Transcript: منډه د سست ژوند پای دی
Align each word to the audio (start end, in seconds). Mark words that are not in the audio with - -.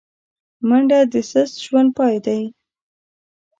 منډه 0.67 0.99
د 1.13 1.15
سست 1.31 1.55
ژوند 1.65 1.89
پای 1.97 2.15
دی 2.25 2.41